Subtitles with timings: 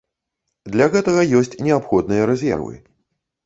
[0.75, 2.75] Для гэтага ёсць неабходныя рэзервы.